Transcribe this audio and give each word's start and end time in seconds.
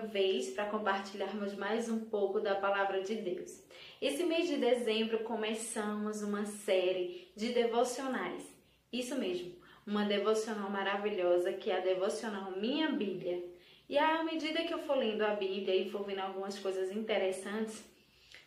vez 0.00 0.50
para 0.50 0.66
compartilharmos 0.66 1.54
mais 1.54 1.88
um 1.88 2.00
pouco 2.00 2.40
da 2.40 2.54
palavra 2.54 3.02
de 3.02 3.14
Deus. 3.16 3.62
Esse 4.00 4.24
mês 4.24 4.48
de 4.48 4.56
dezembro 4.56 5.20
começamos 5.20 6.22
uma 6.22 6.46
série 6.46 7.30
de 7.36 7.52
devocionais. 7.52 8.44
Isso 8.92 9.14
mesmo, 9.16 9.54
uma 9.86 10.04
devocional 10.04 10.70
maravilhosa 10.70 11.52
que 11.52 11.70
é 11.70 11.76
a 11.76 11.80
devocional 11.80 12.52
Minha 12.52 12.90
Bíblia. 12.90 13.44
E 13.88 13.98
à 13.98 14.22
medida 14.22 14.62
que 14.64 14.72
eu 14.72 14.78
for 14.78 14.96
lendo 14.96 15.22
a 15.22 15.34
Bíblia 15.34 15.74
e 15.76 15.90
for 15.90 16.04
vendo 16.04 16.20
algumas 16.20 16.58
coisas 16.58 16.90
interessantes, 16.90 17.84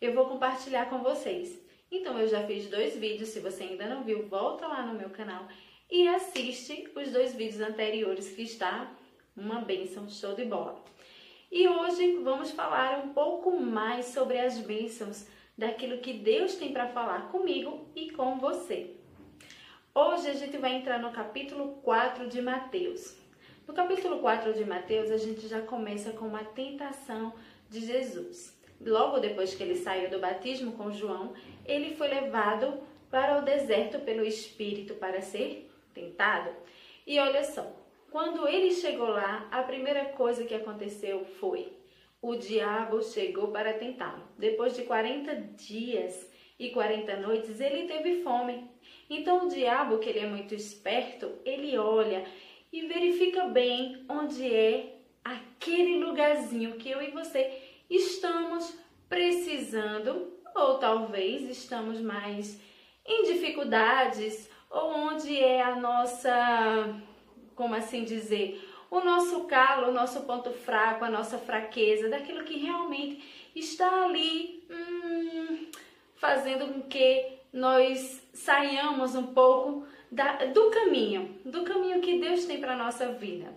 eu 0.00 0.12
vou 0.12 0.26
compartilhar 0.26 0.90
com 0.90 1.02
vocês. 1.02 1.58
Então 1.90 2.18
eu 2.18 2.26
já 2.26 2.44
fiz 2.46 2.68
dois 2.68 2.96
vídeos, 2.96 3.28
se 3.28 3.40
você 3.40 3.62
ainda 3.62 3.86
não 3.86 4.02
viu, 4.02 4.26
volta 4.26 4.66
lá 4.66 4.84
no 4.84 4.98
meu 4.98 5.10
canal 5.10 5.46
e 5.90 6.08
assiste 6.08 6.88
os 6.96 7.12
dois 7.12 7.34
vídeos 7.34 7.60
anteriores 7.60 8.30
que 8.30 8.42
está 8.42 8.92
uma 9.36 9.60
bênção, 9.60 10.08
show 10.08 10.34
de 10.34 10.44
bola. 10.44 10.82
E 11.50 11.68
hoje 11.68 12.16
vamos 12.24 12.50
falar 12.50 12.98
um 12.98 13.10
pouco 13.10 13.58
mais 13.60 14.06
sobre 14.06 14.38
as 14.38 14.58
bênçãos 14.58 15.26
daquilo 15.56 15.98
que 15.98 16.12
Deus 16.12 16.56
tem 16.56 16.72
para 16.72 16.88
falar 16.88 17.30
comigo 17.30 17.86
e 17.94 18.10
com 18.10 18.36
você. 18.38 18.96
Hoje 19.94 20.28
a 20.28 20.34
gente 20.34 20.56
vai 20.58 20.74
entrar 20.74 20.98
no 20.98 21.12
capítulo 21.12 21.76
4 21.82 22.28
de 22.28 22.42
Mateus. 22.42 23.16
No 23.66 23.72
capítulo 23.72 24.18
4 24.18 24.54
de 24.54 24.64
Mateus, 24.64 25.08
a 25.10 25.16
gente 25.16 25.46
já 25.46 25.60
começa 25.60 26.10
com 26.10 26.26
uma 26.26 26.44
tentação 26.44 27.32
de 27.70 27.80
Jesus. 27.80 28.52
Logo 28.84 29.20
depois 29.20 29.54
que 29.54 29.62
ele 29.62 29.76
saiu 29.76 30.10
do 30.10 30.18
batismo 30.18 30.72
com 30.72 30.90
João, 30.90 31.32
ele 31.64 31.94
foi 31.94 32.08
levado 32.08 32.80
para 33.08 33.38
o 33.38 33.42
deserto 33.42 34.00
pelo 34.00 34.24
Espírito 34.24 34.94
para 34.94 35.22
ser 35.22 35.70
tentado. 35.94 36.50
E 37.06 37.20
olha 37.20 37.44
só, 37.44 37.72
quando 38.10 38.48
ele 38.48 38.72
chegou 38.72 39.08
lá, 39.08 39.48
a 39.50 39.62
primeira 39.62 40.06
coisa 40.06 40.44
que 40.44 40.54
aconteceu 40.54 41.24
foi: 41.24 41.72
o 42.20 42.34
diabo 42.36 43.02
chegou 43.02 43.48
para 43.48 43.74
tentá-lo. 43.74 44.22
Depois 44.38 44.74
de 44.74 44.82
40 44.82 45.34
dias 45.56 46.30
e 46.58 46.70
40 46.70 47.16
noites, 47.16 47.60
ele 47.60 47.86
teve 47.86 48.22
fome. 48.22 48.70
Então 49.08 49.46
o 49.46 49.48
diabo, 49.48 49.98
que 49.98 50.08
ele 50.08 50.20
é 50.20 50.26
muito 50.26 50.54
esperto, 50.54 51.30
ele 51.44 51.76
olha 51.78 52.24
e 52.72 52.86
verifica 52.86 53.44
bem 53.44 54.04
onde 54.08 54.52
é 54.52 54.96
aquele 55.24 55.98
lugarzinho 55.98 56.76
que 56.76 56.90
eu 56.90 57.02
e 57.02 57.10
você 57.10 57.62
estamos 57.88 58.78
precisando, 59.08 60.32
ou 60.54 60.78
talvez 60.78 61.48
estamos 61.48 62.00
mais 62.00 62.60
em 63.04 63.22
dificuldades, 63.22 64.50
ou 64.68 64.90
onde 64.90 65.38
é 65.38 65.62
a 65.62 65.76
nossa, 65.76 67.00
como 67.56 67.74
assim 67.74 68.04
dizer, 68.04 68.62
o 68.88 69.00
nosso 69.00 69.44
calo, 69.44 69.88
o 69.88 69.92
nosso 69.92 70.20
ponto 70.22 70.50
fraco, 70.50 71.04
a 71.04 71.10
nossa 71.10 71.38
fraqueza, 71.38 72.08
daquilo 72.08 72.44
que 72.44 72.58
realmente 72.58 73.50
está 73.54 74.04
ali 74.04 74.64
hum, 74.70 75.66
fazendo 76.14 76.72
com 76.72 76.82
que 76.82 77.38
nós 77.52 78.22
saiamos 78.32 79.16
um 79.16 79.34
pouco 79.34 79.86
da, 80.12 80.44
do 80.46 80.70
caminho, 80.70 81.36
do 81.44 81.64
caminho 81.64 82.00
que 82.00 82.20
Deus 82.20 82.44
tem 82.44 82.60
para 82.60 82.74
a 82.74 82.78
nossa 82.78 83.08
vida, 83.08 83.52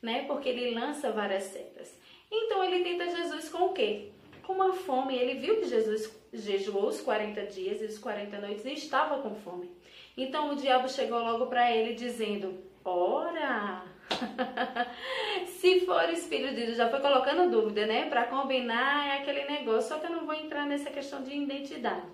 né? 0.00 0.24
Porque 0.26 0.48
Ele 0.48 0.74
lança 0.74 1.12
várias 1.12 1.44
setas. 1.44 2.00
Então 2.30 2.62
ele 2.62 2.84
tenta 2.84 3.10
Jesus 3.10 3.48
com 3.48 3.66
o 3.66 3.72
quê? 3.72 4.10
Com 4.44 4.52
uma 4.52 4.72
fome. 4.72 5.16
Ele 5.16 5.40
viu 5.40 5.56
que 5.56 5.66
Jesus 5.66 6.16
jejuou 6.32 6.86
os 6.86 7.00
40 7.00 7.42
dias 7.46 7.82
e 7.82 7.86
os 7.86 7.98
40 7.98 8.38
noites 8.38 8.64
e 8.64 8.72
estava 8.72 9.20
com 9.20 9.34
fome. 9.34 9.68
Então 10.16 10.50
o 10.50 10.56
diabo 10.56 10.88
chegou 10.88 11.20
logo 11.20 11.46
para 11.46 11.70
ele 11.74 11.94
dizendo: 11.94 12.58
Ora, 12.84 13.82
se 15.46 15.80
fores 15.80 16.26
filho 16.26 16.48
de 16.48 16.66
Deus, 16.66 16.76
já 16.76 16.88
foi 16.88 17.00
colocando 17.00 17.50
dúvida, 17.50 17.86
né? 17.86 18.08
Para 18.08 18.24
combinar 18.24 19.08
é 19.08 19.18
aquele 19.18 19.44
negócio, 19.44 19.88
só 19.88 19.98
que 19.98 20.06
eu 20.06 20.10
não 20.10 20.26
vou 20.26 20.34
entrar 20.34 20.66
nessa 20.66 20.90
questão 20.90 21.22
de 21.22 21.34
identidade. 21.34 22.06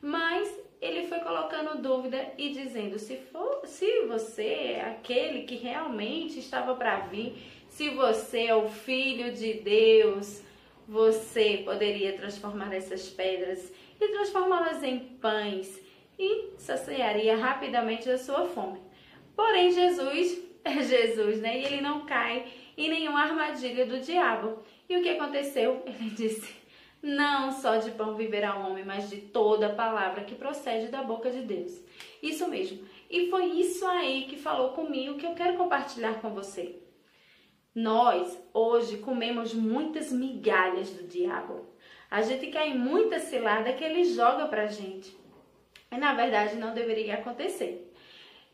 Mas 0.00 0.66
ele 0.80 1.06
foi 1.06 1.18
colocando 1.20 1.80
dúvida 1.80 2.32
e 2.36 2.50
dizendo: 2.50 2.98
se, 2.98 3.16
for, 3.16 3.62
se 3.64 4.02
você 4.06 4.76
é 4.76 4.80
aquele 4.82 5.42
que 5.42 5.56
realmente 5.56 6.38
estava 6.38 6.74
para 6.74 7.00
vir, 7.00 7.34
se 7.68 7.90
você 7.90 8.46
é 8.46 8.54
o 8.54 8.68
filho 8.68 9.32
de 9.32 9.54
Deus, 9.54 10.42
você 10.86 11.62
poderia 11.64 12.16
transformar 12.16 12.72
essas 12.72 13.08
pedras 13.08 13.72
e 14.00 14.08
transformá-las 14.08 14.82
em 14.82 14.98
pães 14.98 15.85
e 16.18 16.54
saciaria 16.58 17.36
rapidamente 17.36 18.08
a 18.08 18.18
sua 18.18 18.46
fome. 18.46 18.80
Porém, 19.34 19.70
Jesus 19.70 20.40
é 20.64 20.82
Jesus, 20.82 21.40
né? 21.40 21.60
E 21.60 21.64
ele 21.64 21.80
não 21.80 22.06
cai 22.06 22.46
em 22.76 22.88
nenhuma 22.88 23.22
armadilha 23.22 23.86
do 23.86 24.00
diabo. 24.00 24.58
E 24.88 24.96
o 24.96 25.02
que 25.02 25.10
aconteceu? 25.10 25.82
Ele 25.86 26.10
disse: 26.10 26.54
Não 27.02 27.50
só 27.50 27.76
de 27.76 27.90
pão 27.90 28.14
viverá 28.14 28.56
o 28.56 28.70
homem, 28.70 28.84
mas 28.84 29.10
de 29.10 29.18
toda 29.18 29.74
palavra 29.74 30.24
que 30.24 30.34
procede 30.34 30.88
da 30.88 31.02
boca 31.02 31.30
de 31.30 31.42
Deus. 31.42 31.80
Isso 32.22 32.48
mesmo. 32.48 32.86
E 33.10 33.28
foi 33.30 33.46
isso 33.46 33.86
aí 33.86 34.26
que 34.28 34.36
falou 34.36 34.70
comigo 34.70 35.16
que 35.16 35.26
eu 35.26 35.34
quero 35.34 35.56
compartilhar 35.56 36.20
com 36.20 36.30
você. 36.30 36.76
Nós 37.74 38.42
hoje 38.54 38.98
comemos 38.98 39.52
muitas 39.52 40.10
migalhas 40.10 40.90
do 40.90 41.06
diabo. 41.06 41.66
A 42.10 42.22
gente 42.22 42.46
cai 42.46 42.70
em 42.70 42.78
muita 42.78 43.18
cilada 43.18 43.72
que 43.72 43.84
ele 43.84 44.04
joga 44.04 44.46
pra 44.46 44.66
gente. 44.66 45.14
E 45.90 45.96
na 45.96 46.14
verdade 46.14 46.56
não 46.56 46.74
deveria 46.74 47.14
acontecer. 47.14 47.90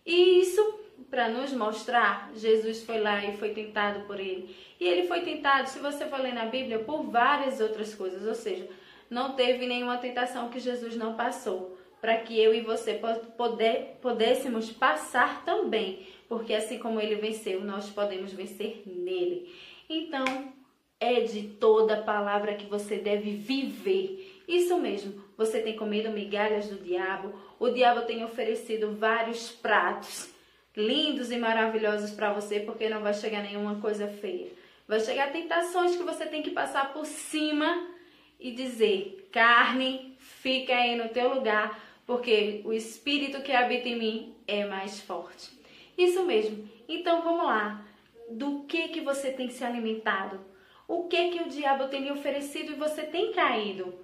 E 0.05 0.41
isso 0.41 0.81
para 1.11 1.29
nos 1.29 1.53
mostrar, 1.53 2.31
Jesus 2.35 2.83
foi 2.85 3.01
lá 3.01 3.25
e 3.25 3.37
foi 3.37 3.51
tentado 3.51 4.07
por 4.07 4.19
ele. 4.19 4.55
E 4.79 4.87
ele 4.87 5.07
foi 5.07 5.21
tentado, 5.21 5.69
se 5.69 5.79
você 5.79 6.07
for 6.07 6.21
ler 6.21 6.33
na 6.33 6.47
Bíblia, 6.47 6.79
por 6.79 7.03
várias 7.03 7.61
outras 7.61 7.95
coisas, 7.95 8.27
ou 8.27 8.35
seja, 8.35 8.69
não 9.11 9.35
teve 9.35 9.67
nenhuma 9.67 9.99
tentação 9.99 10.49
que 10.49 10.59
Jesus 10.59 10.97
não 10.97 11.15
passou, 11.15 11.77
para 12.01 12.17
que 12.19 12.41
eu 12.41 12.55
e 12.55 12.61
você 12.61 13.01
poder, 13.37 13.99
pudéssemos 14.01 14.71
passar 14.71 15.45
também 15.45 16.07
porque 16.33 16.55
assim 16.55 16.79
como 16.79 16.99
ele 16.99 17.17
venceu, 17.17 17.61
nós 17.61 17.91
podemos 17.91 18.33
vencer 18.33 18.85
nele. 18.87 19.55
Então, 19.87 20.25
é 20.99 21.21
de 21.21 21.43
toda 21.43 22.01
palavra 22.01 22.55
que 22.55 22.65
você 22.65 22.97
deve 22.97 23.33
viver. 23.33 24.22
Isso 24.47 24.77
mesmo, 24.79 25.23
você 25.37 25.61
tem 25.61 25.77
comido 25.77 26.11
migalhas 26.11 26.69
do 26.69 26.77
diabo, 26.77 27.33
o 27.59 27.69
diabo 27.71 28.03
tem 28.03 28.25
oferecido 28.25 28.93
vários 28.93 29.51
pratos 29.51 30.33
lindos 30.77 31.31
e 31.31 31.37
maravilhosos 31.37 32.11
para 32.11 32.33
você, 32.33 32.61
porque 32.61 32.89
não 32.89 33.03
vai 33.03 33.15
chegar 33.15 33.43
nenhuma 33.43 33.77
coisa 33.77 34.09
feia. 34.09 34.49
Vai 34.89 35.01
chegar 35.01 35.33
tentações 35.33 35.97
que 35.97 36.03
você 36.03 36.27
tem 36.27 36.43
que 36.43 36.51
passar 36.51 36.93
por 36.93 37.07
cima 37.07 37.89
e 38.41 38.51
dizer: 38.51 39.29
carne, 39.31 40.17
fica 40.19 40.75
aí 40.75 40.97
no 40.97 41.09
teu 41.09 41.35
lugar, 41.35 41.81
porque 42.07 42.63
o 42.65 42.73
espírito 42.73 43.43
que 43.43 43.53
habita 43.53 43.89
em 43.89 43.99
mim 43.99 44.35
é 44.47 44.65
mais 44.65 45.01
forte. 45.01 45.51
Isso 45.97 46.25
mesmo. 46.25 46.69
Então 46.89 47.23
vamos 47.23 47.47
lá. 47.47 47.87
Do 48.31 48.65
que 48.65 48.89
que 48.89 49.01
você 49.01 49.31
tem 49.31 49.51
se 49.51 49.63
alimentado? 49.63 50.41
O 50.89 51.05
que 51.05 51.31
que 51.31 51.43
o 51.43 51.49
diabo 51.49 51.89
tem 51.89 52.03
lhe 52.03 52.11
oferecido 52.11 52.73
e 52.73 52.77
você 52.77 53.03
tem 53.03 53.33
caído? 53.33 53.95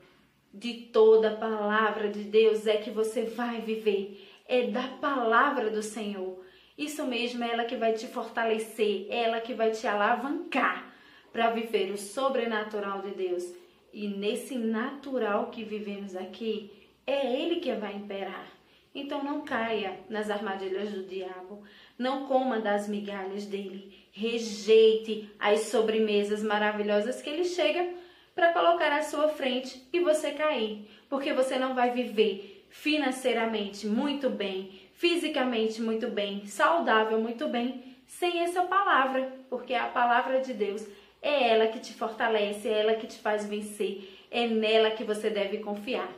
De 0.59 0.75
toda 0.93 1.29
a 1.31 1.37
palavra 1.37 2.09
de 2.09 2.25
Deus 2.25 2.67
é 2.67 2.79
que 2.79 2.91
você 2.91 3.23
vai 3.23 3.61
viver. 3.61 4.29
É 4.45 4.67
da 4.67 4.89
palavra 5.01 5.71
do 5.71 5.85
Senhor. 5.85 6.37
Isso 6.77 7.07
mesmo, 7.07 7.45
é 7.45 7.53
ela 7.53 7.65
que 7.65 7.77
vai 7.77 7.93
te 7.93 8.09
fortalecer, 8.09 9.07
é 9.09 9.23
ela 9.23 9.41
que 9.41 9.55
vai 9.55 9.71
te 9.71 9.87
alavancar 9.87 10.93
para 11.33 11.51
viver 11.51 11.93
o 11.93 11.97
sobrenatural 11.97 13.03
de 13.03 13.13
Deus. 13.13 13.55
E 13.93 14.09
nesse 14.09 14.59
natural 14.59 15.47
que 15.47 15.63
vivemos 15.63 16.17
aqui, 16.17 16.73
é 17.07 17.41
ele 17.41 17.61
que 17.61 17.73
vai 17.75 17.95
imperar. 17.95 18.49
Então 18.93 19.23
não 19.23 19.43
caia 19.43 20.01
nas 20.09 20.29
armadilhas 20.29 20.91
do 20.91 21.05
diabo, 21.05 21.63
não 21.97 22.27
coma 22.27 22.59
das 22.59 22.89
migalhas 22.89 23.47
dele, 23.47 23.97
rejeite 24.11 25.31
as 25.39 25.61
sobremesas 25.61 26.43
maravilhosas 26.43 27.23
que 27.23 27.31
ele 27.31 27.45
chega 27.45 28.08
para 28.39 28.53
colocar 28.53 28.93
à 28.93 29.03
sua 29.03 29.29
frente 29.29 29.83
e 29.93 29.99
você 29.99 30.31
cair, 30.31 30.89
porque 31.09 31.33
você 31.33 31.59
não 31.59 31.75
vai 31.75 31.91
viver 31.91 32.65
financeiramente 32.71 33.85
muito 33.85 34.31
bem, 34.31 34.81
fisicamente 34.95 35.83
muito 35.83 36.07
bem, 36.07 36.47
saudável 36.47 37.19
muito 37.19 37.49
bem, 37.49 37.97
sem 38.07 38.39
essa 38.39 38.63
palavra, 38.63 39.33
porque 39.51 39.75
a 39.75 39.89
palavra 39.89 40.41
de 40.41 40.55
Deus 40.55 40.87
é 41.21 41.49
ela 41.49 41.67
que 41.67 41.81
te 41.81 41.93
fortalece, 41.93 42.69
é 42.69 42.79
ela 42.79 42.95
que 42.95 43.09
te 43.09 43.19
faz 43.19 43.45
vencer, 43.45 44.09
é 44.31 44.47
nela 44.47 44.93
que 44.93 45.03
você 45.03 45.29
deve 45.29 45.59
confiar. 45.59 46.09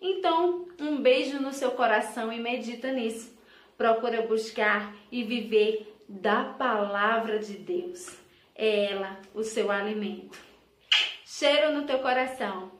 Então, 0.00 0.66
um 0.80 0.96
beijo 0.96 1.38
no 1.42 1.52
seu 1.52 1.72
coração 1.72 2.32
e 2.32 2.40
medita 2.40 2.90
nisso. 2.90 3.38
Procura 3.76 4.22
buscar 4.22 4.96
e 5.12 5.22
viver 5.22 5.94
da 6.08 6.42
palavra 6.42 7.38
de 7.38 7.52
Deus. 7.52 8.16
É 8.54 8.92
ela 8.92 9.20
o 9.34 9.42
seu 9.42 9.70
alimento. 9.70 10.55
Cheiro 11.38 11.70
no 11.70 11.84
teu 11.84 11.98
coração. 11.98 12.70